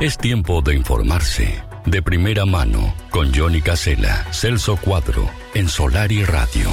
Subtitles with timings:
[0.00, 1.62] Es tiempo de informarse.
[1.86, 6.68] De primera mano, con Johnny Casella, Celso Cuadro, en Solar y Radio.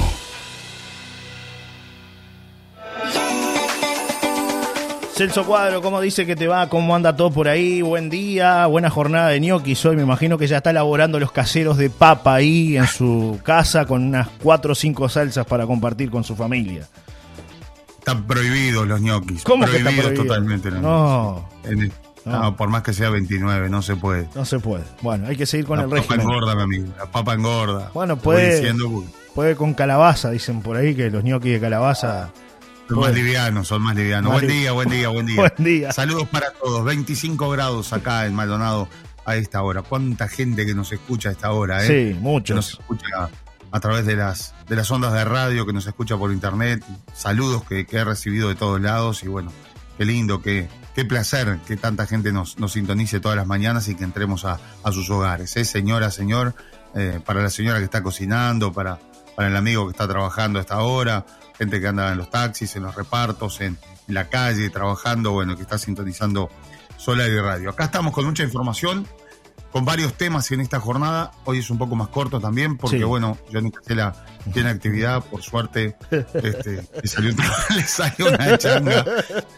[5.14, 6.68] Celso Cuadro, ¿cómo dice que te va?
[6.68, 7.82] ¿Cómo anda todo por ahí?
[7.82, 9.96] Buen día, buena jornada de ñoquis hoy.
[9.96, 14.04] Me imagino que ya está elaborando los caseros de papa ahí en su casa con
[14.04, 16.86] unas cuatro o cinco salsas para compartir con su familia.
[17.98, 19.42] Están prohibidos los ñoquis.
[19.42, 20.24] ¿Cómo que prohibidos está prohibido?
[20.24, 20.70] totalmente.
[20.70, 21.48] los No.
[21.64, 21.70] ñoquis.
[21.72, 21.92] En el-
[22.28, 22.42] No.
[22.42, 24.28] no, por más que sea 29, no se puede.
[24.34, 24.84] No se puede.
[25.02, 26.20] Bueno, hay que seguir con la el papa régimen.
[26.20, 26.86] engorda, mi amigo.
[26.98, 27.90] La papa engorda.
[27.94, 32.30] Bueno, puede- diciendo, Puede con calabaza, dicen por ahí que los ñoquis de calabaza.
[32.88, 34.32] son más livianos, son más livianos.
[34.32, 35.36] Más buen li- día, buen día, buen día.
[35.36, 35.92] Buen día.
[35.92, 36.84] Saludos para todos.
[36.84, 38.88] 25 grados acá en Maldonado
[39.24, 39.82] a esta hora.
[39.82, 41.84] ¿Cuánta gente que nos escucha a esta hora?
[41.84, 41.86] ¿eh?
[41.86, 42.70] Sí, que nos muchos.
[42.80, 43.28] escucha
[43.70, 46.82] a través de las, de las ondas de radio, que nos escucha por internet.
[47.14, 49.52] Saludos que, que he recibido de todos lados y bueno,
[49.98, 53.96] qué lindo, qué, qué placer que tanta gente nos, nos sintonice todas las mañanas y
[53.96, 55.54] que entremos a, a sus hogares.
[55.56, 55.64] ¿eh?
[55.64, 56.54] Señora, señor,
[56.94, 58.98] eh, para la señora que está cocinando, para,
[59.36, 61.26] para el amigo que está trabajando a esta hora,
[61.58, 65.56] gente que anda en los taxis, en los repartos, en, en la calle, trabajando, bueno,
[65.56, 66.48] que está sintonizando
[66.96, 67.70] Solar y Radio.
[67.70, 69.06] Acá estamos con mucha información
[69.72, 71.30] con varios temas en esta jornada.
[71.44, 73.04] Hoy es un poco más corto también, porque Sí.
[73.04, 74.12] bueno, Johnny Casella
[74.52, 77.32] tiene actividad, por suerte, este, le, salió,
[77.76, 79.04] le salió una changa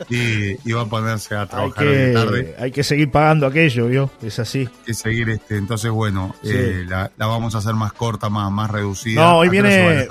[0.09, 2.55] y, y va a ponerse a Hay trabajar hoy de tarde.
[2.57, 4.11] que, hay que seguir pagando aquello, ¿vio?
[4.23, 4.69] Es así.
[4.85, 6.51] Que seguir, este, entonces bueno, Sí.
[6.53, 9.21] eh, la, la vamos a hacer más corta, más, más reducida.
[9.23, 10.09] No, hoy ¿A qué hora viene-.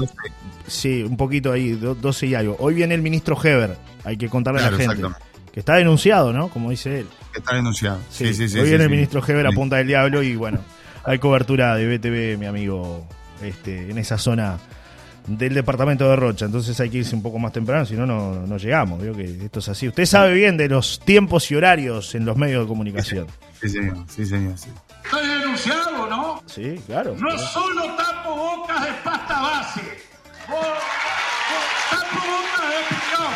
[0.68, 2.56] Sí, un poquito ahí, do- 12 y algo.
[2.60, 4.96] Hoy viene el ministro Heber, hay que contarle Claro, a la gente.
[5.02, 5.29] exactamente.
[5.54, 6.50] Que está denunciado, ¿no?
[6.50, 7.08] Como dice él.
[7.36, 8.00] Está denunciado.
[8.10, 8.60] Sí, Sí, sí, sí.
[8.60, 8.84] hoy sí, viene sí.
[8.84, 9.52] el ministro Heber a.
[9.52, 10.60] Punta del Diablo y bueno,
[11.04, 13.08] hay cobertura de BTV, mi amigo,
[13.42, 14.58] este, en esa zona
[15.28, 16.46] del departamento de Rocha.
[16.46, 19.02] Entonces hay que irse un poco más temprano, si no, no llegamos.
[19.02, 19.88] Veo que esto es así.
[19.88, 23.28] Usted sabe bien de los tiempos y horarios en los medios de comunicación.
[23.62, 24.70] Sí, señor, sí, señor, sí.
[25.04, 26.44] Estoy denunciado, ¿no?
[26.46, 27.16] Sí, claro.
[27.20, 29.82] No solo tapo bocas de pasta base,
[30.48, 30.62] bo- bo-
[31.90, 33.34] tapo bocas de piñón.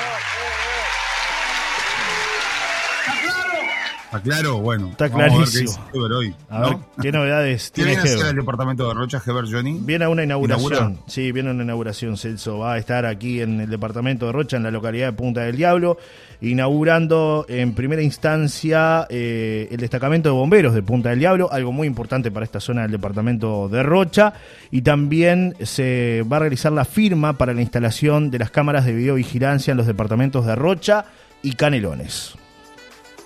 [4.06, 4.60] ¿Está claro?
[4.60, 5.86] Bueno, Está vamos a ver qué clarísimo.
[5.92, 6.36] Heber hoy.
[6.48, 6.70] A ¿no?
[6.70, 8.26] ver, ¿qué novedades ¿Qué tiene a Heber?
[8.28, 9.80] el departamento de Rocha, Heber Johnny?
[9.82, 10.72] Viene a una inauguración.
[10.72, 11.02] ¿Inaugura?
[11.08, 12.60] Sí, viene una inauguración, Celso.
[12.60, 15.58] Va a estar aquí en el departamento de Rocha, en la localidad de Punta del
[15.58, 15.98] Diablo,
[16.42, 21.88] inaugurando en primera instancia eh, el destacamento de bomberos de Punta del Diablo, algo muy
[21.88, 24.34] importante para esta zona del departamento de Rocha.
[24.70, 28.94] Y también se va a realizar la firma para la instalación de las cámaras de
[28.94, 31.06] videovigilancia en los departamentos de Rocha
[31.42, 32.36] y Canelones.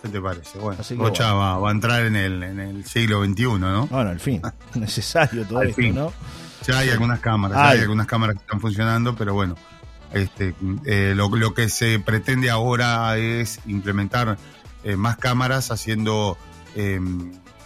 [0.01, 0.59] ¿Qué te parece?
[0.59, 3.87] Bueno, Así que Rocha va, va a entrar en el, en el siglo XXI, ¿no?
[3.87, 4.41] Bueno, al fin,
[4.75, 5.95] necesario todo Al esto, fin.
[5.95, 6.13] ¿no?
[6.67, 7.79] Ya hay algunas cámaras, ya Hay.
[7.79, 9.55] algunas cámaras que están funcionando, pero bueno,
[10.13, 10.53] este,
[10.85, 14.37] eh, lo, lo que se pretende ahora es implementar
[14.83, 16.37] eh, más cámaras haciendo,
[16.75, 16.99] eh,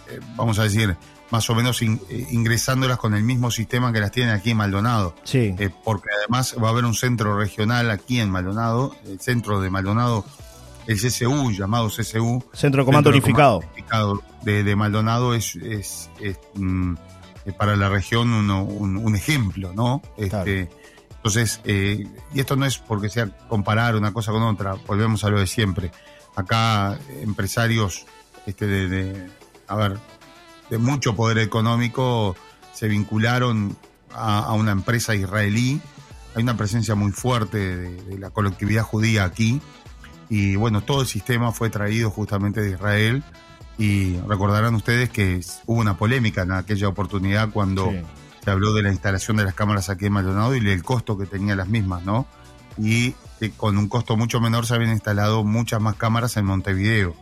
[0.08, 0.96] eh, vamos a decir,
[1.30, 2.00] más o menos in-
[2.30, 5.14] ingresándolas con el mismo sistema que las tienen aquí en Maldonado.
[5.24, 5.54] Sí.
[5.84, 10.24] Porque además va a haber un centro regional aquí en Maldonado, el centro de Maldonado,
[10.92, 12.44] el CCU, llamado CCU.
[12.52, 13.60] Centro de Comando Centro de Unificado.
[13.60, 16.94] Comando Unificado de, de Maldonado es, es, es, mm,
[17.46, 20.00] eh, para la región uno- un, un ejemplo, ¿no?
[20.16, 20.70] Este,
[21.16, 25.30] Entonces, eh, y esto no es porque sea comparar una cosa con otra, volvemos a
[25.30, 25.92] lo de siempre.
[26.34, 28.06] Acá empresarios
[28.46, 29.30] este, de, de-
[29.68, 29.98] a ver,
[30.70, 32.34] de mucho poder económico
[32.72, 33.76] se vincularon
[34.14, 35.80] a, a una empresa israelí.
[36.34, 39.60] Hay una presencia muy fuerte de, de la colectividad judía aquí.
[40.32, 43.22] Y bueno, todo el sistema fue traído justamente de Israel.
[43.76, 48.00] Y recordarán ustedes que hubo una polémica en aquella oportunidad cuando Sí.
[48.42, 51.26] se habló de la instalación de las cámaras aquí en Maldonado y el costo que
[51.26, 52.26] tenían las mismas, ¿no?
[52.78, 57.14] Y que con un costo mucho menor se habían instalado muchas más cámaras en Montevideo.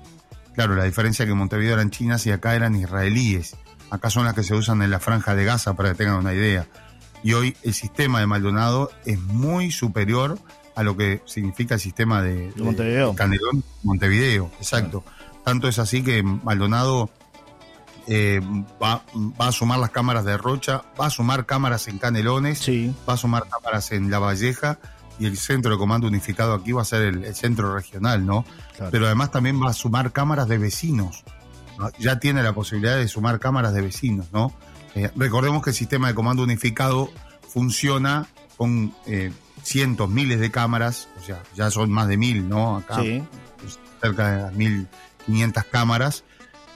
[0.55, 3.57] Claro, la diferencia es que en Montevideo eran chinas y acá eran israelíes.
[3.91, 6.33] Acá son las que se usan en la franja de Gaza, para que tengan una
[6.33, 6.69] idea.
[7.25, 10.39] Y hoy el sistema de Maldonado es muy superior
[10.75, 13.11] a lo que significa el sistema de, De Montevideo.
[13.11, 15.05] de Canelón, Montevideo, exacto.
[15.45, 17.11] Tanto es así que Maldonado
[18.07, 18.41] eh,
[18.83, 19.03] va,
[19.41, 22.95] va a sumar las cámaras de Rocha, va a sumar cámaras en Canelones, Sí.
[23.09, 24.79] va a sumar cámaras en La Valleja
[25.19, 28.45] y el centro de comando unificado aquí va a ser el, el centro regional, ¿no?
[28.77, 28.91] Claro.
[28.91, 31.25] Pero además también va a sumar cámaras de vecinos.
[31.79, 31.91] ¿no?
[31.99, 34.53] Ya tiene la posibilidad de sumar cámaras de vecinos, ¿no?
[34.95, 37.11] Eh, recordemos que el sistema de comando unificado
[37.49, 38.27] funciona
[38.57, 39.31] con eh,
[39.63, 42.77] cientos, miles de cámaras, o sea, ya son más de mil, ¿no?
[42.79, 43.23] Acá Sí.
[44.01, 46.25] cerca de las 1500 cámaras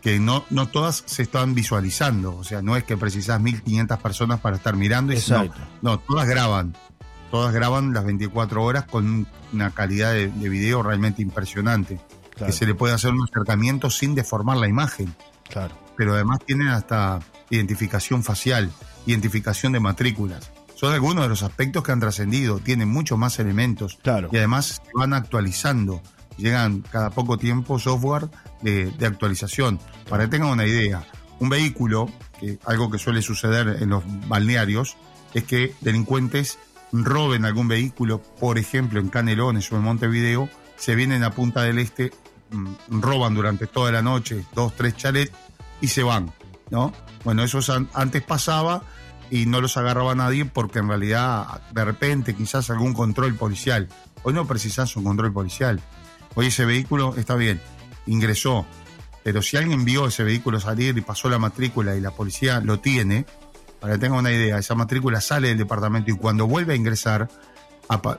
[0.03, 4.41] que no, no todas se están visualizando, o sea, no es que precisas 1500 personas
[4.41, 5.55] para estar mirando, y Exacto.
[5.81, 6.77] no, todas graban,
[7.31, 11.99] todas graban las 24 horas con una calidad de, de video realmente impresionante.
[12.37, 15.15] que se le puede hacer un acercamiento sin deformar la imagen.
[15.49, 15.75] Claro.
[15.97, 18.73] Pero además tienen hasta identificación facial,
[19.07, 20.51] identificación de matrículas.
[20.75, 24.29] Son algunos de los aspectos que han trascendido, tienen muchos más elementos Claro.
[24.33, 26.03] y además se van actualizando.
[26.37, 28.29] Llegan cada poco tiempo software
[28.63, 29.79] de, de actualización.
[30.09, 31.07] Para que tengan una idea,
[31.39, 32.11] un vehículo,
[32.41, 34.97] que algo que suele suceder en los balnearios,
[35.33, 36.59] es que delincuentes
[36.93, 41.79] roben algún vehículo, por ejemplo en Canelones o en Montevideo, se vienen a Punta del
[41.79, 42.13] Este,
[42.51, 45.33] mm, roban durante toda la noche dos, tres chalets
[45.81, 46.33] y se van,
[46.71, 46.93] ¿no?
[47.25, 48.83] Bueno, eso an- antes pasaba
[49.35, 53.89] y no los agarraba nadie porque en realidad de repente quizás algún control policial.
[54.23, 55.81] Hoy no precisas un control policial.
[56.37, 57.61] Hoy ese vehículo está bien,
[58.07, 58.65] ingresó,
[59.25, 62.79] pero si alguien vio ese vehículo salir y pasó la matrícula y la policía lo
[62.79, 63.27] tiene,
[63.81, 67.29] para que tengan una idea, esa matrícula sale del departamento y cuando vuelve a ingresar,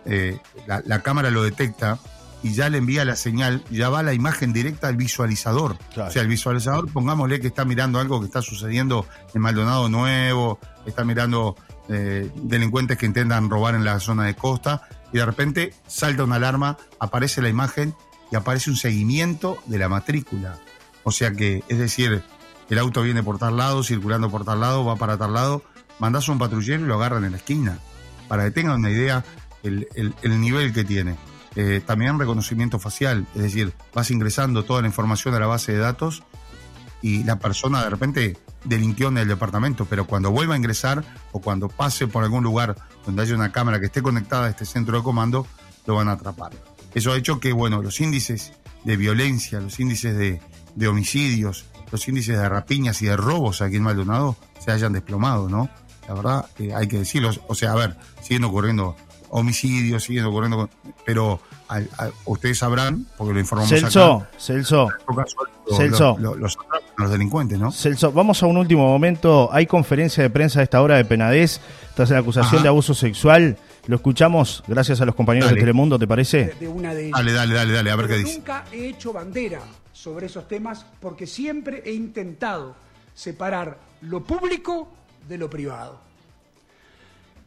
[0.03, 1.97] eh, la, la cámara lo detecta
[2.45, 5.77] y ya le envía la señal, ya va la imagen directa al visualizador.
[5.93, 6.09] Claro.
[6.09, 10.59] O sea, el visualizador, pongámosle que está mirando algo que está sucediendo en Maldonado Nuevo,
[10.85, 11.55] está mirando
[11.89, 16.35] eh, delincuentes que intentan robar en la zona de costa y de repente salta una
[16.35, 17.95] alarma, aparece la imagen
[18.31, 20.57] y aparece un seguimiento de la matrícula.
[21.03, 22.23] O sea que, es decir,
[22.69, 25.63] el auto viene por tal lado, circulando por tal lado, va para tal lado,
[25.99, 27.79] mandás a un patrullero y lo agarran en la esquina.
[28.27, 29.23] Para que tengan una idea
[29.63, 31.15] el, el- el nivel que tiene.
[31.55, 35.77] Eh, también reconocimiento facial, es decir, vas ingresando toda la información a la base de
[35.77, 36.23] datos
[37.01, 41.39] y la persona de repente delinquió en el departamento, pero cuando vuelva a ingresar o
[41.39, 42.75] cuando pase por algún lugar
[43.05, 45.47] donde haya una cámara que esté conectada a este centro de comando,
[45.85, 46.51] lo van a atrapar.
[46.93, 48.53] Eso ha hecho que, bueno, los índices
[48.83, 50.41] de violencia, los índices de,
[50.75, 55.47] de homicidios, los índices de rapiñas y de robos aquí en Maldonado se hayan desplomado,
[55.47, 55.69] ¿no?
[56.07, 57.31] La verdad, eh, hay que decirlo.
[57.47, 58.95] O sea, a ver, siguen ocurriendo
[59.39, 60.69] homicidios, siguen ocurriendo,
[61.05, 61.39] pero
[62.25, 65.35] ustedes sabrán, porque lo informamos Celso, acá, Celso, en caso,
[65.69, 66.15] lo- Celso.
[66.19, 66.57] lo- lo- los,
[66.97, 67.71] los delincuentes, ¿no?
[67.71, 69.49] Celso, vamos a un último momento.
[69.51, 71.59] Hay conferencia de prensa a esta hora de Penadez
[71.95, 72.63] tras la acusación Ajá.
[72.63, 73.57] de abuso sexual.
[73.87, 75.59] Lo escuchamos gracias a los compañeros Dale.
[75.59, 76.55] de Telemundo, ¿te parece?
[76.59, 77.17] de una de ellas.
[77.19, 78.37] Dale, dale, dale, dale, a ver qué dice.
[78.37, 79.59] Nunca he hecho bandera
[79.91, 82.75] sobre esos temas porque siempre he intentado
[83.13, 84.87] separar lo público
[85.27, 85.99] de lo privado.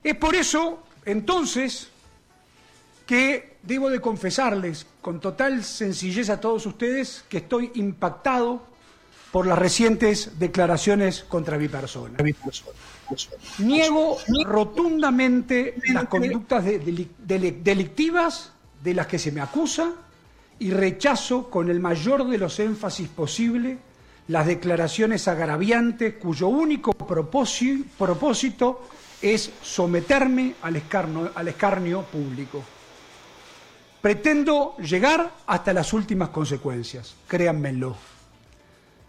[0.04, 1.88] Es por eso, entonces,
[3.06, 8.62] que debo de confesarles con total sencillez a todos ustedes que estoy impactado
[9.32, 12.16] por las recientes declaraciones contra mi persona.
[13.58, 18.52] Niego rotundamente las conductas de- deli- deli- delictivas
[18.82, 19.92] de las que se me acusa
[20.58, 23.78] y rechazo con el mayor de los énfasis posible
[24.28, 28.86] las declaraciones agraviantes cuyo único propósi- propósito
[29.20, 32.62] es someterme al escarnio, público.
[34.00, 37.96] Pretendo llegar hasta las últimas consecuencias, créanmelo.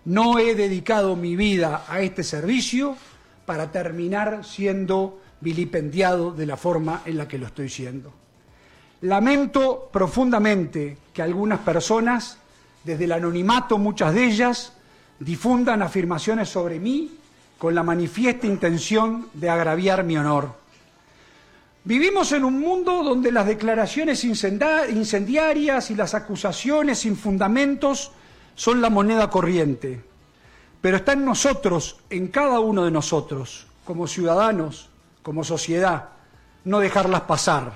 [0.05, 2.95] No he dedicado mi vida a este servicio
[3.45, 8.11] para terminar siendo vilipendiado de la forma en la que lo estoy siendo.
[9.01, 12.37] Lamento profundamente que algunas personas,
[12.83, 14.73] desde el anonimato muchas de ellas,
[15.19, 17.18] difundan afirmaciones sobre mí
[17.59, 20.55] con la manifiesta intención de agraviar mi honor.
[21.83, 28.11] Vivimos en un mundo donde las declaraciones incendiarias y las acusaciones sin fundamentos
[28.55, 30.01] son la moneda corriente.
[30.81, 34.89] Pero está en nosotros, en cada uno de nosotros, como ciudadanos,
[35.21, 36.09] como sociedad,
[36.63, 37.73] no dejarlas pasar,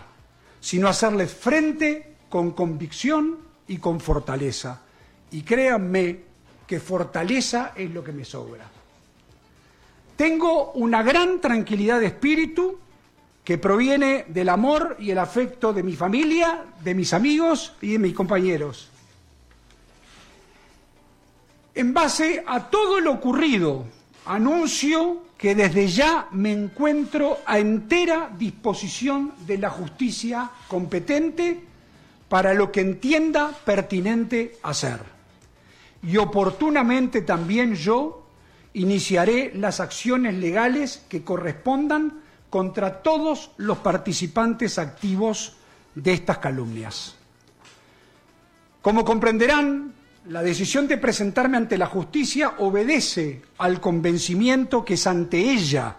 [0.62, 3.38] sino hacerles frente con convicción
[3.68, 4.80] y con fortaleza.
[5.32, 6.22] Y créanme
[6.66, 8.73] que fortaleza es lo que me sobra.
[10.16, 12.78] Tengo una gran tranquilidad de espíritu
[13.44, 18.00] que proviene del amor y el afecto de mi familia, de mis amigos y de
[18.00, 18.90] mis compañeros.
[21.76, 23.86] En base a todo lo ocurrido,
[24.26, 31.62] anuncio que desde ya me encuentro a entera disposición de la justicia competente
[32.30, 35.00] para lo que entienda pertinente hacer.
[36.02, 38.23] Y oportunamente también yo
[38.74, 45.56] iniciaré las acciones legales que correspondan contra todos los participantes activos
[45.96, 47.16] de estas calumnias.
[48.82, 49.94] Como comprenderán,
[50.28, 55.98] la decisión de presentarme ante la justicia obedece al convencimiento que es ante ella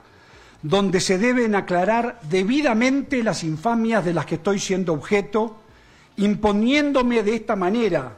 [0.64, 5.58] donde se deben aclarar debidamente las infamias de las que estoy siendo objeto,
[6.16, 8.16] imponiéndome de esta manera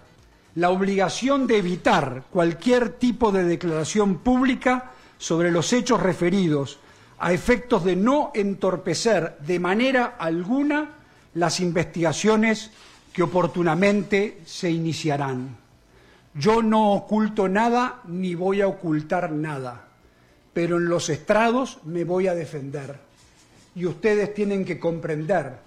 [0.57, 6.79] la obligación de evitar cualquier tipo de declaración pública sobre los hechos referidos
[7.19, 10.91] a efectos de no entorpecer de manera alguna
[11.35, 12.71] las investigaciones
[13.13, 15.57] que oportunamente se iniciarán.
[16.35, 19.89] Yo no oculto nada ni voy a ocultar nada,
[20.55, 22.99] pero en los estrados me voy a defender.
[23.75, 25.59] Y ustedes tienen que comprender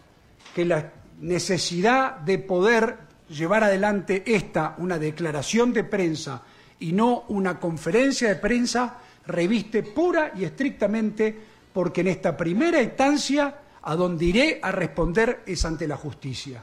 [0.55, 6.41] que la necesidad de poder llevar adelante esta, una declaración de prensa
[6.79, 11.38] y no una conferencia de prensa, reviste pura y estrictamente
[11.74, 16.62] porque en esta primera instancia a donde iré a responder es ante la justicia.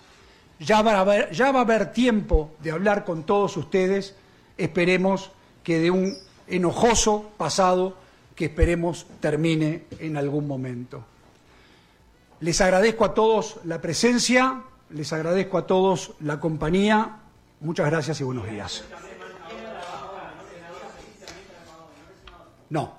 [0.59, 4.15] Ya va, a haber, ya va a haber tiempo de hablar con todos ustedes,
[4.57, 5.31] esperemos
[5.63, 6.17] que de un
[6.49, 7.97] enojoso pasado
[8.35, 11.05] que esperemos termine en algún momento.
[12.41, 17.21] Les agradezco a todos la presencia, les agradezco a todos la compañía.
[17.61, 18.85] Muchas gracias y buenos días.
[22.71, 22.93] No.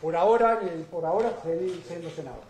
[0.00, 0.60] Por ahora,
[0.90, 2.42] por ahora siendo senador.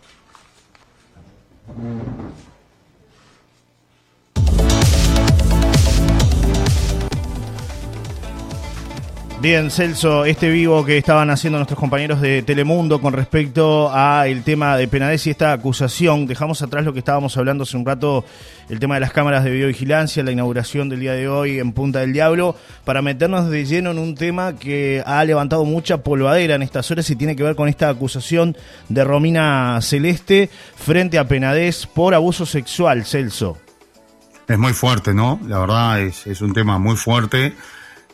[9.39, 14.41] Bien, Celso, este vivo que estaban haciendo nuestros compañeros de Telemundo con respecto a el
[14.43, 18.25] tema de Penades y esta acusación, dejamos atrás lo que estábamos hablando hace un rato,
[18.67, 21.99] el tema de las cámaras de videovigilancia, la inauguración del día de hoy en Punta
[21.99, 26.63] del Diablo, para meternos de lleno en un tema que ha levantado mucha polvadera en
[26.63, 28.57] estas horas y tiene que ver con esta acusación
[28.89, 33.59] de Romina Celeste frente a Penades por abuso sexual, Celso.
[34.47, 35.39] Es muy fuerte, ¿no?
[35.45, 37.53] La verdad es, es un tema muy fuerte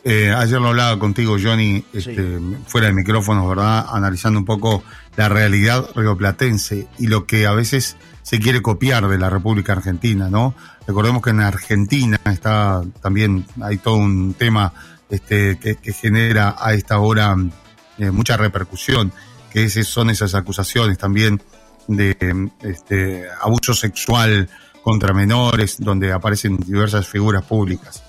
[0.06, 3.86] eh, ayer lo hablaba contigo, Johnny, este, fuera de micrófonos, ¿verdad?
[3.90, 4.84] Analizando un poco
[5.16, 10.28] la realidad rioplatense y lo que a veces se quiere copiar de la República Argentina,
[10.28, 10.54] ¿no?
[10.86, 14.74] Recordemos que en Argentina está también, hay todo un tema
[15.08, 17.34] este, que, genera a esta hora
[17.96, 19.10] eh, mucha repercusión,
[19.50, 21.40] que son esas acusaciones también
[21.88, 24.50] de este, abuso sexual
[24.82, 28.02] contra menores, donde aparecen diversas figuras públicas.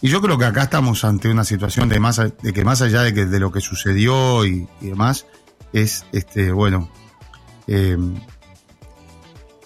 [0.00, 3.02] Y yo creo que acá estamos ante una situación de, más, de que más allá
[3.02, 5.26] de, que, de lo que sucedió y, demás,
[5.72, 6.90] es, este bueno,
[7.66, 8.20] eh, no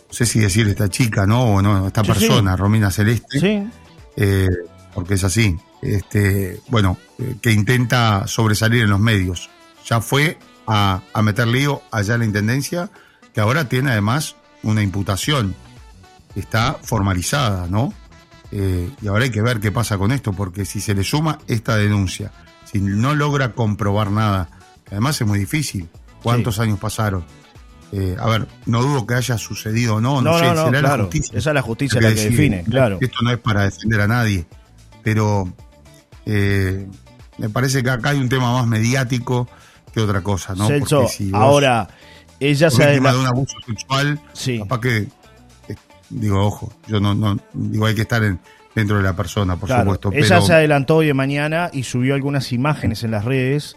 [0.09, 1.55] sé si decir esta chica, ¿no?
[1.55, 3.69] O no, esta persona, Romina Celeste,
[4.17, 4.49] eh,
[4.95, 9.51] porque es así, este, bueno, eh, que intenta sobresalir en los medios.
[9.87, 12.91] Ya fue a, a meter lío allá en la Intendencia,
[13.35, 15.55] que ahora tiene además una imputación,
[16.35, 17.93] está formalizada, ¿no?
[18.53, 21.39] Eh, y ahora hay que ver qué pasa con esto, porque si se le suma
[21.47, 22.33] esta denuncia,
[22.65, 24.49] si no logra comprobar nada,
[24.91, 25.89] además es muy difícil,
[26.23, 27.25] ¿cuántos años pasaron?
[27.93, 31.39] Eh, a ver, no dudo que haya sucedido o no, no, sé, será la justicia.
[31.39, 32.99] Esa es la justicia la que define, claro.
[33.01, 34.47] Esto no es para defender a nadie,
[35.03, 35.53] pero
[36.27, 36.87] eh,
[37.39, 39.49] me parece que acá hay un tema más mediático
[39.93, 40.69] que otra cosa, ¿no?
[40.69, 41.89] Celso, ahora,
[42.39, 42.89] ella se ha...
[42.89, 44.59] de un abuso sexual, sí.
[44.61, 45.09] capaz que
[46.11, 48.23] digo, ojo, yo no, no digo, hay que estar
[48.75, 50.11] dentro de la persona, por supuesto.
[50.13, 53.77] Ella se adelantó hoy de mañana y subió algunas imágenes en las redes.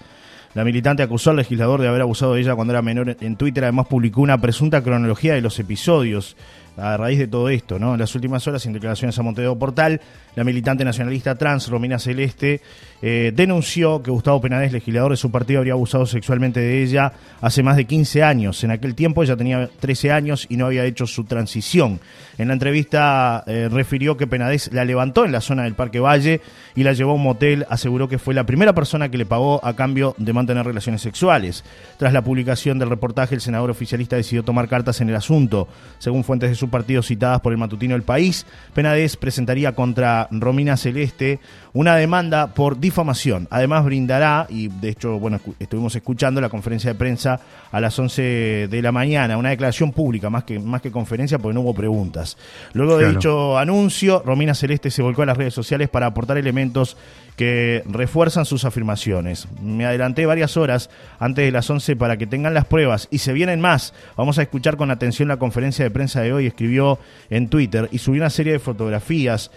[0.53, 3.63] La militante acusó al legislador de haber abusado de ella cuando era menor en Twitter.
[3.63, 6.35] Además publicó una presunta cronología de los episodios
[6.77, 7.93] a raíz de todo esto, ¿no?
[7.93, 10.01] En las últimas horas, en declaraciones a Montevideo Portal,
[10.35, 12.61] la militante nacionalista trans, Romina Celeste,
[13.05, 17.61] eh, denunció que Gustavo Penades, legislador de su partido, habría abusado sexualmente de ella hace
[17.61, 18.63] más de 15 años.
[18.63, 21.99] En aquel tiempo ella tenía 13 años y no había hecho su transición.
[22.37, 26.39] En la entrevista eh, refirió que Penades la levantó en la zona del Parque Valle
[26.75, 27.65] y la llevó a un motel.
[27.69, 31.65] Aseguró que fue la primera persona que le pagó a cambio de mantener relaciones sexuales.
[31.97, 35.67] Tras la publicación del reportaje, el senador oficialista decidió tomar cartas en el asunto.
[35.99, 40.77] Según fuentes de su partido citadas por el matutino El País, Penades presentaría contra Romina
[40.77, 41.41] Celeste
[41.73, 43.47] una demanda por difamación.
[43.49, 47.39] Además brindará, y de hecho, bueno, estuvimos escuchando la conferencia de prensa
[47.71, 51.55] a las 11 de la mañana, una declaración pública, más que, más que conferencia, porque
[51.55, 52.37] no hubo preguntas.
[52.73, 56.95] Luego de dicho anuncio, Romina Celeste se volcó a las redes sociales para aportar elementos
[57.35, 59.47] que refuerzan sus afirmaciones.
[59.59, 63.33] Me adelanté varias horas antes de las 11 para que tengan las pruebas y se
[63.33, 63.95] vienen más.
[64.15, 66.99] Vamos a escuchar con atención la conferencia de prensa de hoy, escribió
[67.31, 69.49] en Twitter y subió una serie de fotografías.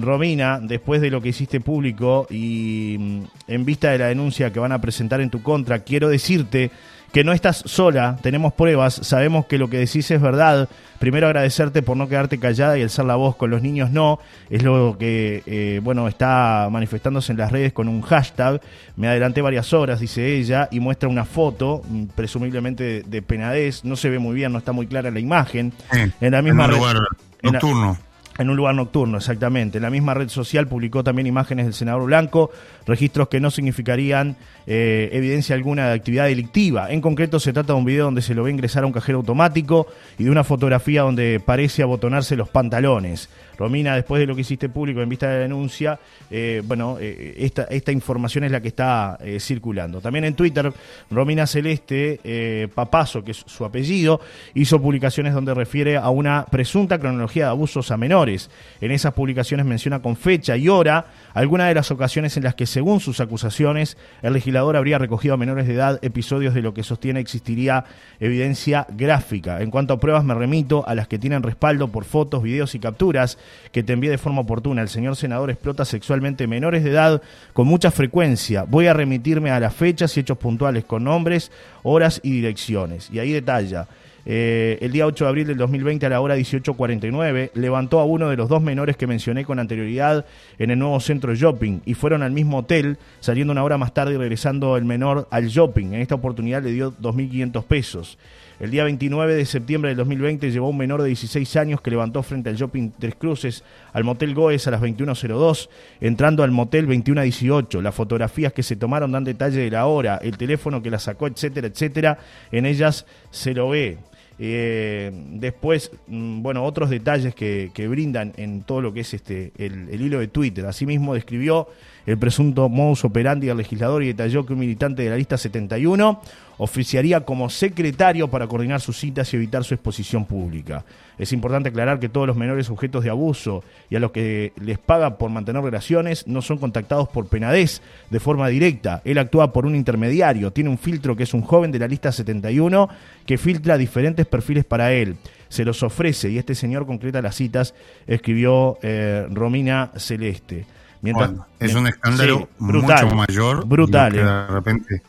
[0.00, 4.60] Romina, después de lo que hiciste público y mm, en vista de la denuncia que
[4.60, 6.70] van a presentar en tu contra, quiero decirte
[7.12, 10.68] que no estás sola, tenemos pruebas, sabemos que lo que decís es verdad.
[10.98, 14.18] Primero agradecerte por no quedarte callada y alzar la voz con los niños no,
[14.48, 18.62] es lo que eh, bueno está manifestándose en las redes con un hashtag.
[18.96, 23.96] Me adelanté varias horas, dice ella, y muestra una foto, mm, presumiblemente de, Penadez, no
[23.96, 25.72] se ve muy bien, no está muy clara la imagen.
[26.20, 26.96] en la misma lugar
[27.42, 27.98] nocturno.
[28.38, 29.78] En un lugar nocturno, exactamente.
[29.78, 32.50] La misma red social publicó también imágenes del senador Blanco,
[32.86, 34.36] registros que no significarían
[34.66, 36.90] eh, evidencia alguna de actividad delictiva.
[36.90, 39.18] En concreto, se trata de un video donde se lo ve ingresar a un cajero
[39.18, 39.86] automático
[40.18, 43.28] y de una fotografía donde parece abotonarse los pantalones.
[43.58, 45.98] Romina, después de lo que hiciste público en vista de la denuncia,
[46.30, 50.00] eh, bueno, eh, esta, esta información es la que está circulando.
[50.00, 50.72] También en Twitter,
[51.10, 54.20] Romina Celeste, Papazo, que es su apellido,
[54.54, 59.66] hizo publicaciones donde refiere a una presunta cronología de abusos a menores en esas publicaciones
[59.66, 63.96] menciona con fecha y hora algunas de las ocasiones en las que, según sus acusaciones,
[64.22, 67.84] el legislador habría recogido a menores de edad episodios de lo que sostiene existiría
[68.20, 69.60] evidencia gráfica.
[69.60, 72.78] En cuanto a pruebas, me remito a las que tienen respaldo por fotos, videos y
[72.78, 73.38] capturas
[73.72, 74.82] que te envié de forma oportuna.
[74.82, 77.22] El señor senador explota sexualmente menores de edad
[77.52, 78.64] con mucha frecuencia.
[78.64, 81.50] Voy a remitirme a las fechas y hechos puntuales con nombres,
[81.82, 83.10] horas y direcciones.
[83.10, 83.86] Y ahí detalla.
[84.24, 88.28] Eh, el día 8 de abril del 2020 a la hora 18.49 levantó a uno
[88.28, 90.24] de los dos menores que mencioné con anterioridad
[90.58, 94.14] en el nuevo centro shopping y fueron al mismo hotel, saliendo una hora más tarde
[94.14, 95.86] y regresando el menor al shopping.
[95.86, 98.18] En esta oportunidad le dio 2.500 pesos.
[98.60, 101.90] El día 29 de septiembre del 2020 llevó a un menor de 16 años que
[101.90, 105.68] levantó frente al shopping Tres Cruces al motel Goes a las 21.02,
[106.00, 107.80] entrando al motel 21.18.
[107.80, 111.26] Las fotografías que se tomaron dan detalle de la hora, el teléfono que la sacó,
[111.26, 112.18] etcétera, etcétera.
[112.50, 113.98] En ellas se lo ve.
[114.38, 119.88] Eh, después, mm, bueno, otros detalles que, brindan en todo lo que es este el,
[119.88, 120.66] el, hilo de Twitter.
[120.66, 121.68] Asimismo, describió
[122.06, 126.20] el presunto modus operandi del legislador y detalló que un militante de la lista 71
[126.58, 130.84] oficiaría como secretario para coordinar sus citas y evitar su exposición pública.
[131.18, 134.78] Es importante aclarar que todos los menores sujetos de abuso y a los que les
[134.78, 137.80] paga por mantener relaciones no son contactados por Penadez
[138.10, 139.02] de forma directa.
[139.04, 142.12] Él actúa por un intermediario, tiene un filtro que es un joven de la lista
[142.12, 142.88] 71
[143.26, 145.16] que filtra diferentes perfiles para él.
[145.48, 147.74] Se los ofrece y este señor concreta las citas,
[148.06, 150.64] escribió eh, Romina Celeste.
[151.02, 153.66] Mientras, es un escándalo mucho mayor.
[153.66, 154.12] Brutal.
[154.12, 154.46] de eh.
[154.46, 155.02] repente.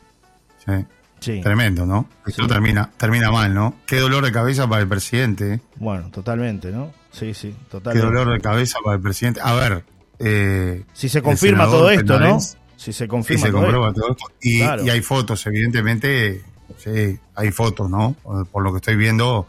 [1.42, 2.08] Tremendo, ¿no?
[2.26, 3.76] Esto termina, termina mal, ¿no?
[3.86, 5.54] Qué dolor de cabeza para el presidente.
[5.54, 5.60] ¿eh?
[5.76, 6.92] Bueno, totalmente, ¿no?
[7.12, 8.06] Sí, sí, totalmente.
[8.06, 9.40] Qué dolor de cabeza para el presidente.
[9.42, 9.84] A ver.
[10.18, 12.38] Eh, si se confirma todo esto, ¿no?
[12.76, 14.16] Si se confirma todo, esto.
[14.42, 16.42] Y, hay fotos, evidentemente.
[16.76, 18.16] Sí, hay fotos, ¿no?
[18.50, 19.46] Por lo que estoy viendo,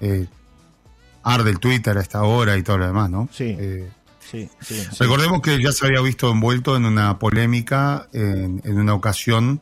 [0.00, 0.26] eh,
[1.22, 3.28] arde el Twitter a esta hora y todo lo demás, ¿no?
[3.32, 3.56] Sí.
[3.58, 3.88] Eh,
[4.30, 8.94] sí, sí, Recordemos que ya se había visto envuelto en una polémica en, en una
[8.94, 9.60] ocasión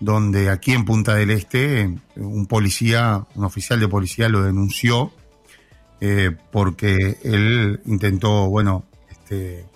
[0.00, 5.12] donde aquí en Punta del Este un policía, un oficial de policía lo denunció
[6.00, 9.66] eh, porque él intentó, bueno, este,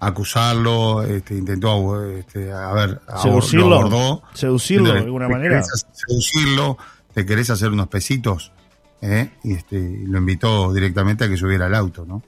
[0.00, 6.78] acusarlo, este, intentó, este, a ver, seducirlo, abordó, seducirlo de alguna manera, seducirlo,
[7.12, 8.52] te querés hacer unos pesitos,
[9.02, 9.32] ¿eh?
[9.44, 12.22] y este, lo invitó directamente a que subiera al auto, ¿no?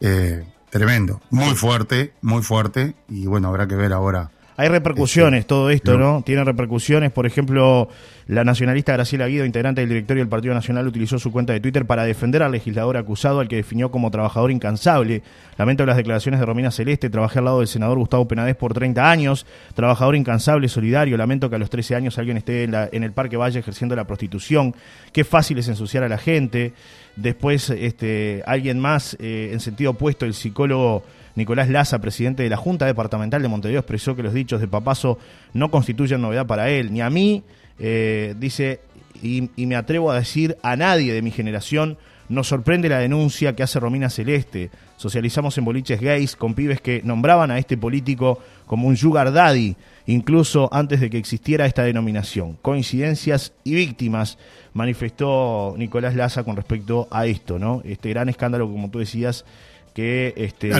[0.00, 4.30] Eh, tremendo, muy fuerte, muy fuerte, y bueno, habrá que ver ahora
[4.60, 6.20] hay repercusiones todo esto, ¿no?
[6.20, 7.88] Tiene repercusiones, por ejemplo,
[8.26, 11.86] la nacionalista Graciela Guido, integrante del directorio del Partido Nacional, utilizó su cuenta de Twitter
[11.86, 15.22] para defender al legislador acusado, al que definió como trabajador incansable.
[15.56, 19.10] Lamento las declaraciones de Romina Celeste, trabajé al lado del senador Gustavo Penadez por 30
[19.10, 23.38] años, trabajador incansable, solidario, lamento que a los 13 años alguien esté en, el Parque
[23.38, 24.74] Valle ejerciendo la prostitución,
[25.14, 26.74] qué fácil es ensuciar a la gente.
[27.16, 31.02] Después, este, alguien más, eh, en sentido opuesto, el psicólogo
[31.34, 35.18] Nicolás Laza, presidente de la Junta Departamental de Montevideo, expresó que los dichos de Papazo
[35.52, 37.42] no constituyen novedad para él, ni a mí,
[37.78, 38.80] eh, dice,
[39.22, 43.64] y, me atrevo a decir a nadie de mi generación, nos sorprende la denuncia que
[43.64, 44.70] hace Romina Celeste.
[44.96, 49.74] Socializamos en boliches gays con pibes que nombraban a este político como un sugar daddy,
[50.06, 52.56] incluso antes de que existiera esta denominación.
[52.62, 54.38] Coincidencias y víctimas,
[54.74, 57.82] manifestó Nicolás Laza con respecto a esto, ¿no?
[57.84, 59.44] Este gran escándalo, como tú decías,
[59.92, 60.70] que este,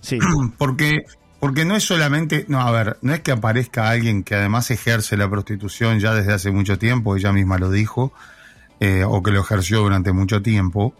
[0.00, 0.18] Sí.
[0.58, 1.04] Porque,
[1.40, 5.16] porque no es solamente, no, a ver, no es que aparezca alguien que además ejerce
[5.16, 8.12] la prostitución ya desde hace mucho tiempo, ella misma lo dijo,
[8.80, 10.94] eh, o que lo ejerció durante mucho tiempo.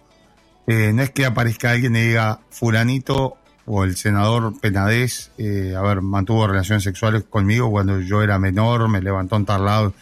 [0.69, 5.83] Eh, no es que aparezca alguien y diga, fulanito o el senador Penadez, eh, a
[5.83, 9.95] ver, mantuvo relaciones sexuales conmigo cuando yo era menor, me levantó en tal lado.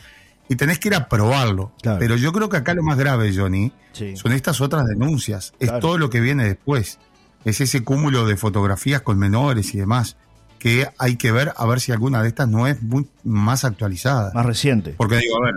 [0.49, 1.73] Y tenés que ir a probarlo.
[1.99, 3.73] Pero yo creo que acá lo más grave, Johnny,
[4.15, 5.55] son estas otras denuncias.
[5.59, 7.01] Es todo lo que viene después
[7.47, 10.17] es ese cúmulo de fotografías con menores y demás,
[10.59, 12.79] que hay que ver a ver si alguna de estas no es
[13.23, 14.33] más actualizada.
[14.35, 14.95] Más reciente.
[14.97, 15.55] Porque digo, a ver,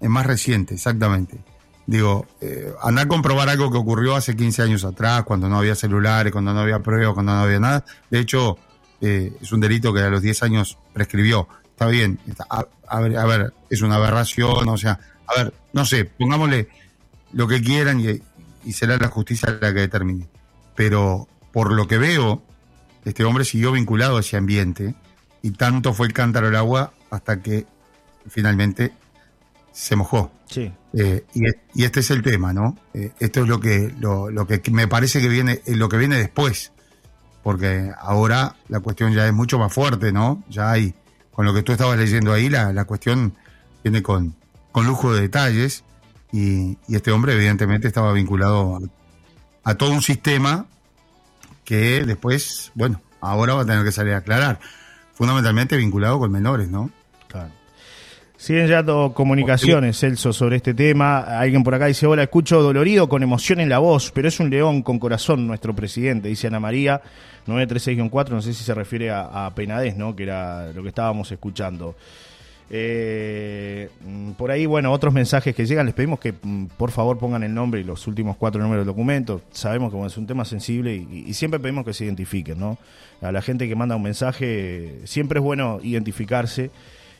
[0.00, 1.38] es más reciente, exactamente.
[1.84, 5.74] Digo, eh, andar a comprobar algo que ocurrió hace 15 años atrás, cuando no había
[5.74, 7.84] celulares, cuando no había pruebas, cuando no había nada.
[8.10, 8.56] De hecho,
[9.02, 11.48] eh, es un delito que a los 10 años prescribió.
[11.68, 12.18] Está bien,
[12.48, 16.70] a, ver, a ver, es una aberración, o sea, a ver, no sé, pongámosle
[17.34, 18.22] lo que quieran y,
[18.64, 20.26] y será la justicia la que determine.
[20.76, 22.42] Pero por lo que veo,
[23.04, 24.94] este hombre siguió vinculado a ese ambiente
[25.42, 27.66] y tanto fue el cántaro al agua hasta que
[28.28, 28.92] finalmente
[29.72, 30.30] se mojó.
[30.46, 30.72] Sí.
[30.92, 32.76] Eh, y, este es el tema, ¿no?
[32.94, 35.96] Eh, esto es lo que, lo, lo, que me parece que viene, eh, lo que
[35.96, 36.72] viene después,
[37.42, 40.42] porque ahora la cuestión ya es mucho más fuerte, ¿no?
[40.48, 40.94] Ya hay,
[41.32, 43.34] con lo que tú estabas leyendo ahí, la, la cuestión
[43.82, 44.34] viene con,
[44.72, 45.84] con lujo de detalles
[46.32, 48.80] y, y este hombre evidentemente estaba vinculado a,
[49.66, 50.66] a todo un sistema
[51.64, 54.60] que después, bueno, ahora va a tener que salir a aclarar,
[55.12, 56.88] fundamentalmente vinculado con menores, ¿no?
[57.26, 57.50] Claro.
[58.36, 61.18] Siguen llegando comunicaciones, Celso, sobre este tema.
[61.18, 64.50] Alguien por acá dice, hola, escucho dolorido con emoción en la voz, pero es un
[64.50, 67.02] león con corazón nuestro presidente, dice Ana María,
[67.48, 70.14] 936-4, no sé si se refiere a, a Penades, ¿no?
[70.14, 71.96] Que era lo que estábamos escuchando.
[72.68, 77.18] Eh, mm, por ahí, bueno, otros mensajes que llegan, les pedimos que mm, por favor
[77.18, 79.42] pongan el nombre y los últimos cuatro números del documento.
[79.52, 82.78] Sabemos que es un tema sensible y, siempre pedimos que se identifiquen, ¿no?
[83.20, 86.70] A la gente que manda un mensaje, siempre es bueno identificarse.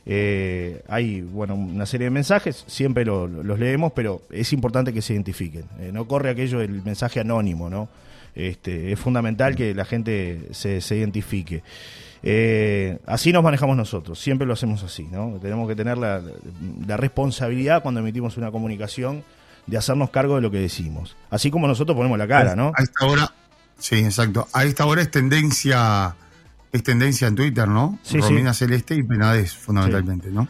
[0.09, 5.03] Eh, hay, bueno, una serie de mensajes, siempre lo, los leemos, pero es importante que
[5.03, 5.65] se identifiquen.
[5.81, 7.89] Eh, no corre aquello del mensaje anónimo, ¿no?
[8.35, 11.63] Este, es fundamental que la gente se identifique.
[12.23, 15.39] Eh, así nos manejamos nosotros, siempre lo hacemos así, ¿no?
[15.41, 16.23] Tenemos que tener la,
[16.87, 19.23] la, responsabilidad cuando emitimos una comunicación
[19.67, 21.17] de hacernos cargo de lo que decimos.
[21.31, 22.73] Así como nosotros ponemos la cara, ¿no?
[22.75, 23.33] A esta hora,
[23.79, 24.49] sí, exacto.
[24.53, 26.17] A esta hora es tendencia
[26.73, 27.99] es tendencia en Twitter, ¿no?
[28.03, 28.61] Sí, Romina sí.
[28.61, 30.35] Celeste y Penades, fundamentalmente, Sí.
[30.35, 30.49] ¿no?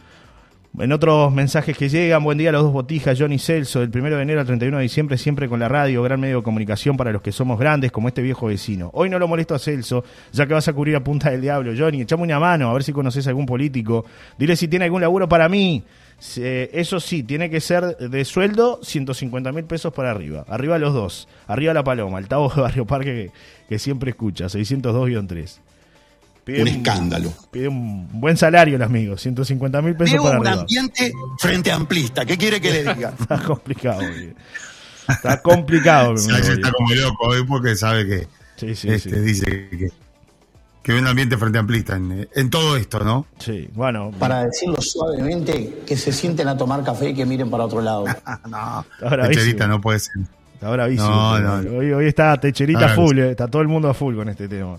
[0.78, 4.14] En otros mensajes que llegan, buen día a los dos botijas, Johnny Celso, del 1
[4.14, 7.12] de enero al 31 de diciembre, siempre con la radio, gran medio de comunicación para
[7.12, 8.90] los que somos grandes, como este viejo vecino.
[8.92, 11.72] Hoy no lo molesto a Celso, ya que vas a cubrir a punta del diablo.
[11.74, 14.04] Johnny, echame una mano, a ver si conoces algún político.
[14.38, 15.82] Dile si tiene algún laburo para mí.
[16.36, 20.44] Eh, eso sí, tiene que ser de sueldo 150 mil pesos para arriba.
[20.46, 21.26] Arriba los dos.
[21.46, 23.30] Arriba la paloma, el Tavo de Barrio Parque que,
[23.66, 25.58] que siempre escucha, 602-3.
[26.46, 27.32] Pide un escándalo.
[27.50, 30.60] Pide un buen salario el amigo, 150 mil pesos Veo para un arriba.
[30.62, 32.24] ambiente frente amplista.
[32.24, 33.12] ¿Qué quiere que le diga?
[33.18, 34.00] Está complicado.
[35.08, 36.10] Está complicado.
[36.16, 39.20] amigo, está como loco hoy porque sabe que Sí, sí, este, sí.
[39.20, 39.88] dice que,
[40.84, 43.26] que ve un ambiente frente amplista en, en todo esto, ¿no?
[43.40, 44.12] Sí, bueno.
[44.16, 48.04] Para decirlo suavemente, que se sienten a tomar café y que miren para otro lado.
[48.48, 48.86] No.
[49.26, 50.14] Techerita no puede ser.
[50.54, 51.10] Está bravísimo.
[51.10, 51.78] No, no, no.
[51.78, 54.46] Hoy, hoy está Techerita Está full, eh, está todo el mundo a full con este
[54.48, 54.78] tema.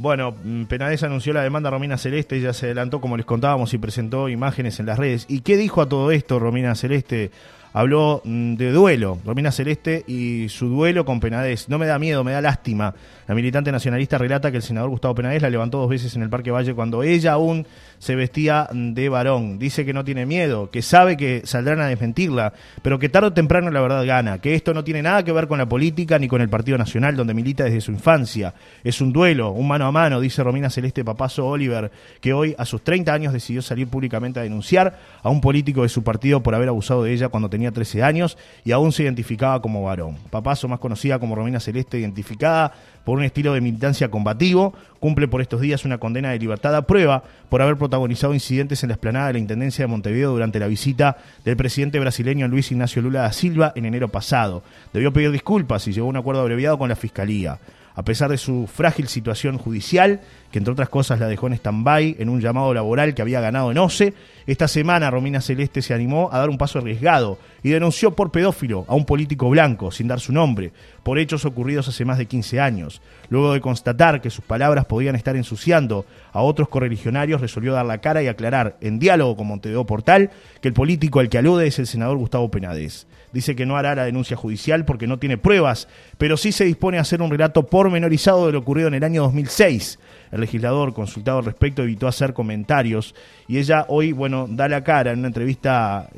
[0.00, 3.74] Bueno, mm, Penades anunció la demanda a Romina Celeste, ella se adelantó como les contábamos
[3.74, 5.26] y presentó imágenes en las redes.
[5.28, 7.30] ¿Y qué dijo a todo esto Romina Celeste?
[7.72, 11.68] Habló mm, de duelo, Romina Celeste y su duelo con Penades.
[11.68, 12.94] No me da miedo, me da lástima.
[13.28, 16.30] La militante nacionalista relata que el senador Gustavo Penades la levantó dos veces en el
[16.30, 17.64] Parque Valle cuando ella aún
[18.00, 19.60] se vestía de varón.
[19.60, 23.32] Dice que no tiene miedo, que sabe que saldrán a desmentirla, pero que tarde o
[23.32, 26.26] temprano la verdad gana, que esto no tiene nada que ver con la política ni
[26.26, 28.54] con el Partido Nacional, donde milita desde su infancia.
[28.82, 32.64] Es un duelo, un mano a mano, dice Romina Celeste Papazo Oliver, que hoy a
[32.64, 36.54] sus 30 años decidió salir públicamente a denunciar a un político de su partido por
[36.54, 40.16] haber abusado de ella cuando tenía 13 años y aún se identificaba como varón.
[40.30, 42.72] Papazo, más conocida como Romina Celeste, identificada
[43.04, 46.86] por un estilo de militancia combativo, cumple por estos días una condena de libertad a
[46.86, 50.66] prueba por haber protagonizado incidentes en la explanada de la Intendencia de Montevideo durante la
[50.66, 54.62] visita del presidente brasileño Luis Ignacio Lula da Silva en enero pasado.
[54.94, 57.58] Debió pedir disculpas y llegó a un acuerdo abreviado con la Fiscalía.
[57.94, 62.16] A pesar de su frágil situación judicial, que entre otras cosas la dejó en stand-by
[62.18, 64.14] en un llamado laboral que había ganado en OCE,
[64.46, 68.84] esta semana Romina Celeste se animó a dar un paso arriesgado y denunció por pedófilo
[68.88, 72.60] a un político blanco, sin dar su nombre, por hechos ocurridos hace más de 15
[72.60, 73.00] años.
[73.28, 77.98] Luego de constatar que sus palabras podían estar ensuciando a otros correligionarios, resolvió dar la
[77.98, 81.78] cara y aclarar, en diálogo con Montevideo Portal, que el político al que alude es
[81.78, 83.06] el senador Gustavo Penades.
[83.32, 85.86] Dice que no hará la denuncia judicial porque no tiene pruebas,
[86.18, 89.22] pero sí se dispone a hacer un relato pormenorizado de lo ocurrido en el año
[89.22, 90.00] 2006.
[90.32, 93.14] El legislador consultado al respecto evitó hacer comentarios
[93.46, 96.08] y ella hoy, bueno, da la cara en una entrevista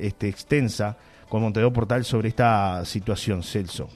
[0.00, 0.96] este, extensa
[1.28, 3.88] con Montevideo Portal sobre esta situación, Celso.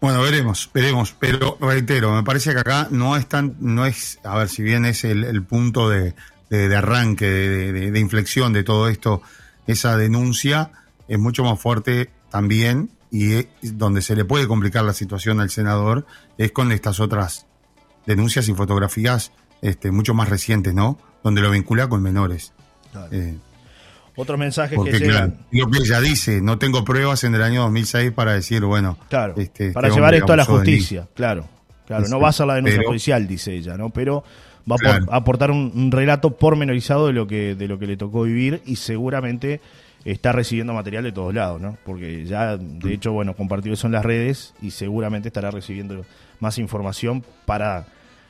[0.00, 4.36] Bueno, veremos, veremos, pero reitero, me parece que acá no es tan, no es, a
[4.36, 6.14] ver, si bien es el, punto de,
[6.50, 9.22] de- arranque, de, inflexión de todo esto,
[9.66, 10.70] esa denuncia
[11.08, 16.06] es mucho más fuerte también y donde se le puede complicar la situación al senador
[16.36, 17.45] es con estas otras
[18.06, 20.98] denuncias y fotografías este, mucho más recientes, ¿no?
[21.22, 22.52] Donde lo vincula con menores.
[23.10, 23.36] Eh,
[24.14, 25.46] Otros mensajes que porque claro, llegan.
[25.50, 29.34] lo que ella dice, no tengo pruebas en el año 2006 para decir, bueno, Claro,
[29.36, 31.46] este, para este llevar hombre esto a la justicia, claro.
[31.86, 33.90] Claro, no va a ser la denuncia pero- judicial, dice ella, ¿no?
[33.90, 34.24] Pero
[34.70, 35.12] va a, por- Claro.
[35.12, 38.60] a aportar un, un relato pormenorizado de lo que de lo que le tocó vivir
[38.66, 39.60] y seguramente
[40.04, 41.76] está recibiendo material de todos lados, ¿no?
[41.84, 46.04] Porque ya, de hecho, bueno, compartió eso en las redes y seguramente estará recibiendo
[46.40, 47.86] más información para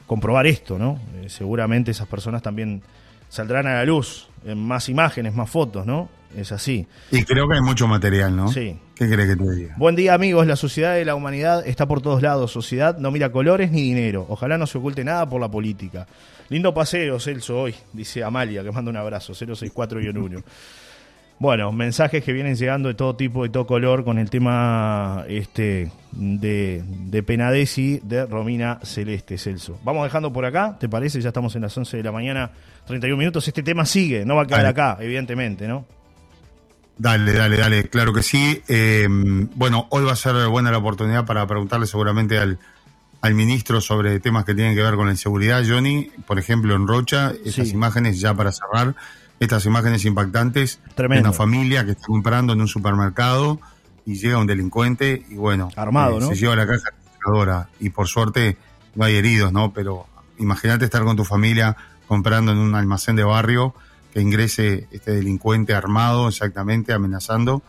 [0.07, 0.99] comprobar esto, ¿no?
[1.17, 2.83] Eh, seguramente esas personas también
[3.29, 6.09] saldrán a la luz en más imágenes, más fotos, ¿no?
[6.37, 6.87] Es así.
[7.11, 8.49] Y creo que hay mucho material, ¿no?
[8.49, 8.79] Sí.
[8.95, 9.75] ¿Qué crees que te diga?
[9.79, 10.47] Buen día, amigos.
[10.47, 12.53] La sociedad de la humanidad está por todos lados.
[12.53, 14.27] Sociedad no mira colores ni dinero.
[14.29, 16.07] Ojalá no se oculte nada por la política.
[16.49, 20.43] Lindo paseo, Celso, hoy, dice Amalia, que manda un abrazo, 064-1.
[21.39, 25.93] Bueno, mensajes que vienen llegando de todo tipo, de todo color, con el tema este
[26.13, 29.79] de, de Penadesi de Romina Celeste Celso.
[29.85, 31.21] Vamos dejando por acá, ¿te parece?
[31.21, 32.51] Ya estamos en las 11 de la mañana,
[32.87, 33.47] 31 minutos.
[33.47, 34.71] Este tema sigue, no va a quedar Dale.
[34.71, 35.85] acá, evidentemente, ¿no?
[36.97, 38.63] Dale, dale, dale, claro que sí.
[38.69, 42.59] Eh, bueno, hoy va a ser buena la oportunidad para preguntarle seguramente al,
[43.21, 45.63] al ministro sobre temas que tienen que ver con la inseguridad.
[45.69, 47.75] Johnny, por ejemplo, en Rocha, estas Sí.
[47.75, 48.95] imágenes, ya para cerrar,
[49.41, 51.25] estas imágenes impactantes Tremendo.
[51.25, 53.61] de una familia que está comprando en un supermercado
[54.05, 56.29] y llega un delincuente y bueno, eh, Armado, ¿no?
[56.29, 58.57] se lleva la caja registradora y por suerte
[58.95, 59.73] no hay heridos, ¿no?
[59.73, 60.07] Pero
[60.39, 63.75] imagínate estar con tu familia comprando en un almacén de barrio
[64.13, 67.63] que ingrese este delincuente armado exactamente, amenazando,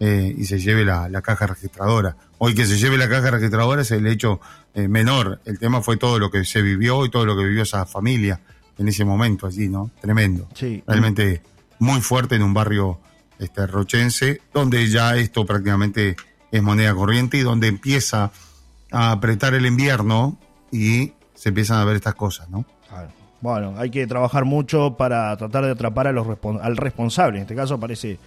[0.00, 2.16] eh, y se lleve la, la caja registradora.
[2.38, 4.40] Hoy que se lleve la caja registradora es el hecho
[4.74, 5.40] eh, menor.
[5.44, 8.40] El tema fue todo lo que se vivió y todo lo que vivió esa familia
[8.78, 9.90] en ese momento allí, ¿no?
[10.00, 10.48] Tremendo.
[10.54, 10.82] Sí.
[10.86, 11.42] Realmente
[11.78, 12.98] muy fuerte en un barrio
[13.38, 16.16] este, rochense, donde ya esto prácticamente
[16.50, 18.30] es moneda corriente y donde empieza
[18.90, 20.38] a apretar el invierno
[20.70, 22.64] y se empiezan a ver estas cosas, ¿no?
[22.88, 23.08] Claro.
[23.40, 27.38] Bueno, hay que trabajar mucho para tratar de atrapar a los respon- al responsable.
[27.38, 28.18] En este caso parece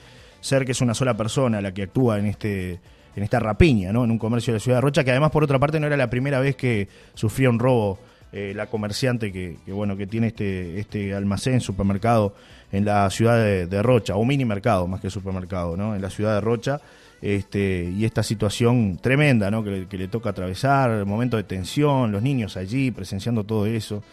[0.41, 2.79] ser que es una sola persona la que actúa en este
[3.15, 4.03] en esta rapiña, ¿no?
[4.03, 5.97] En un comercio de la ciudad de Rocha, que además por otra parte no era
[5.97, 7.97] la primera vez que sufría un robo
[8.37, 12.33] eh, la comerciante que, que, bueno que tiene este este almacén, supermercado
[12.71, 15.95] en la ciudad de, de Rocha, o mini mercado más que supermercado, ¿no?
[15.95, 16.79] En la ciudad de Rocha.
[17.19, 19.63] Este, y esta situación tremenda ¿no?
[19.63, 23.65] que, le, que le toca atravesar, el momento de tensión, los niños allí presenciando todo
[23.65, 24.03] eso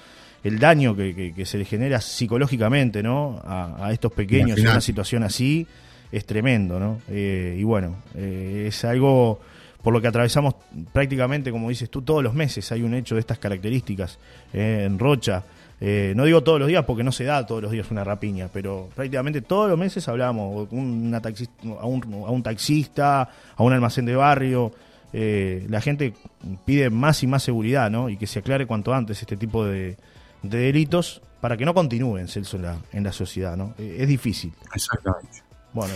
[0.42, 3.42] el daño que, que- que se le genera psicológicamente ¿no?
[3.44, 5.66] a, a estos pequeños en una situación así
[6.12, 6.98] es tremendo ¿no?
[7.10, 9.38] Eh, y bueno eh, es algo
[9.84, 10.56] por lo que atravesamos
[10.92, 14.18] prácticamente como dices tú todos los meses hay un hecho de estas características
[14.52, 15.44] eh, en Rocha
[15.80, 18.48] Eh, no digo todos los días porque no se da todos los días una rapiña
[18.52, 21.48] pero prácticamente todos los meses hablamos una taxi-
[21.80, 24.72] a, un, a un taxista a un almacén de barrio
[25.12, 26.14] eh, la gente
[26.64, 28.08] pide más y más seguridad, ¿no?
[28.08, 29.96] Y que se aclare cuanto antes este tipo de,
[30.42, 33.74] de delitos para que no continúen, en la, en la sociedad, ¿no?
[33.78, 34.52] Eh, es difícil.
[34.74, 35.42] Exactamente.
[35.74, 35.92] Bueno,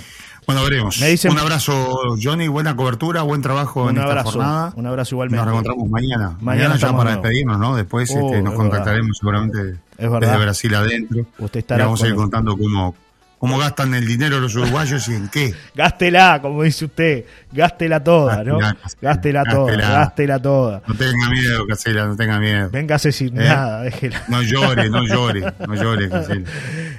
[0.46, 0.98] Bueno, veremos.
[1.00, 4.72] Me dicen- Un abrazo, Johnny, buena cobertura, buen trabajo un en esta jornada.
[4.76, 5.36] un abrazo igualmente.
[5.36, 6.36] Nos reencontramos mañana.
[6.40, 7.22] Mañana Mañana, ya para nuevo.
[7.22, 7.76] despedirnos, ¿no?
[7.76, 9.58] Después Oh, este, nos contactaremos seguramente
[9.98, 10.20] Es verdad.
[10.20, 11.26] desde Brasil adentro.
[11.38, 12.94] Usted Y estará vamos a ir con- contando cómo,
[13.38, 15.54] cómo gastan el dinero los uruguayos y en qué.
[15.74, 18.58] Gástela, como dice usted, gástela toda, ¿no?
[19.02, 19.90] Gástela, toda, gástela.
[19.90, 20.82] gástela toda.
[20.86, 22.70] No tenga miedo, Casela, no tenga miedo.
[22.70, 23.44] Véngase sin ¿Eh?
[23.44, 24.22] nada, déjela.
[24.28, 26.48] No llore, no llore, no llore, Casela.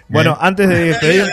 [0.07, 0.37] Bueno, ¿Eh?
[0.39, 1.27] antes de despedir,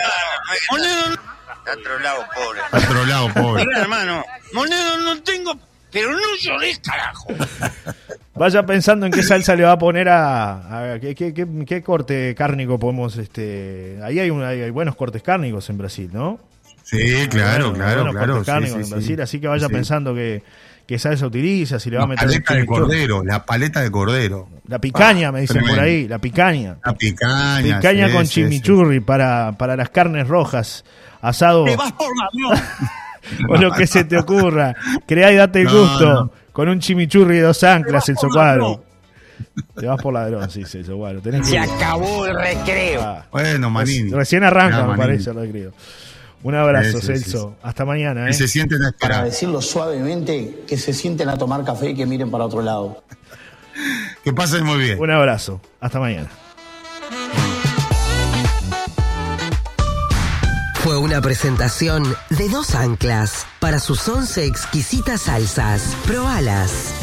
[1.69, 2.59] Está trolado, pobre.
[2.61, 3.65] Está trolado, pobre.
[3.65, 5.53] Mira, hermano, moneda no tengo,
[5.91, 7.27] pero no lloré, carajo.
[8.35, 11.81] vaya pensando en qué salsa le va a poner a, a- qué, qué- qué- qué
[11.83, 16.39] corte cárnico podemos, este, ahí hay, un- hay- hay buenos cortes cárnicos en Brasil, ¿no?
[16.89, 18.65] Sí, claro, Bueno, claro, claro.
[18.65, 18.91] sí, sí.
[18.91, 19.73] Brasil, así que vaya Sí.
[19.73, 20.41] pensando que,
[20.85, 23.91] que salsa utiliza, si le va a La meter paleta de cordero, la paleta de
[23.91, 24.47] cordero.
[24.69, 26.77] La picaña, Ah, me dicen por ahí, la picaña.
[26.85, 27.77] La picaña.
[27.77, 28.41] Picaña sí, con sí, sí.
[28.43, 30.85] chimichurri Para, para las carnes rojas,
[31.21, 32.29] asado Te vas por la
[33.49, 34.73] o lo que se te ocurra.
[35.05, 36.31] Creá y date el No, gusto no.
[36.53, 38.81] con un chimichurri de dos anclas, el socuadro.
[39.75, 40.81] Te vas por ladrón, sí, sí.
[41.21, 43.01] Tenés que Se acabó el recreo.
[43.03, 44.09] Ah, Bueno, Manini.
[44.11, 45.05] recién arranca, Ya, me Manini.
[45.05, 45.73] parece, el recreo.
[46.43, 47.49] Un abrazo, Sí, sí, Celso.
[47.55, 48.27] sí, Hasta mañana, ¿eh?
[48.27, 52.05] Que se sienten a Para decirlo suavemente, que se sienten a tomar café y que
[52.05, 53.03] miren para otro lado.
[54.23, 54.99] Que pasen muy bien.
[54.99, 55.61] Un abrazo.
[55.79, 56.29] Hasta mañana.
[60.83, 65.95] Fue una presentación de dos anclas para sus once exquisitas salsas.
[66.05, 66.93] Probalas.